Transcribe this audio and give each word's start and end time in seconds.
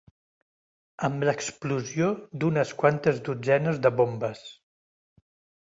Amb 1.07 1.25
l'explosió 1.29 2.09
d'unes 2.45 2.73
quantes 2.81 3.23
dotzenes 3.29 3.81
de 3.85 3.93
bombes 4.01 4.43